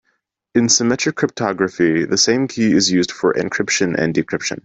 In 0.55 0.67
symmetric 0.67 1.15
cryptography 1.15 2.05
the 2.05 2.17
same 2.17 2.47
key 2.47 2.71
is 2.73 2.91
used 2.91 3.11
for 3.11 3.35
encryption 3.35 3.93
and 3.95 4.15
decryption. 4.15 4.59